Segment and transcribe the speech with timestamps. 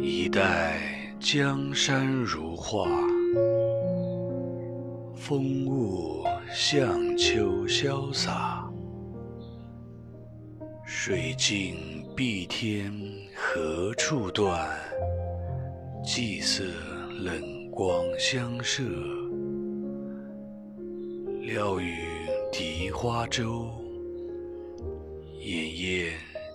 [0.00, 0.78] 一代
[1.18, 2.88] 江山如画，
[5.16, 8.64] 风物向秋潇洒。
[10.86, 12.92] 水尽碧天
[13.34, 14.68] 何处断？
[16.04, 16.62] 霁色
[17.18, 18.84] 冷光相射。
[21.42, 21.96] 料与
[22.52, 23.68] 荻花洲，
[25.40, 26.12] 掩燕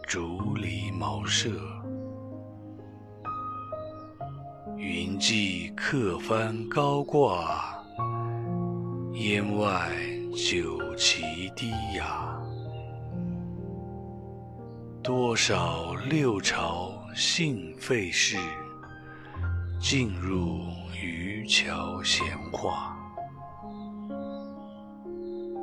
[0.07, 1.49] 竹篱茅舍。
[5.13, 7.63] 云际客帆高挂，
[9.13, 9.91] 烟外
[10.35, 11.21] 酒旗
[11.55, 12.35] 低哑。
[15.03, 18.37] 多少六朝兴废事，
[19.79, 20.61] 尽入
[20.99, 22.97] 渔樵闲话。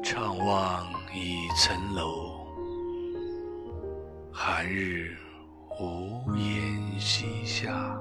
[0.01, 2.47] 怅望已层楼，
[4.31, 5.17] 寒日
[5.81, 8.01] 无言西下。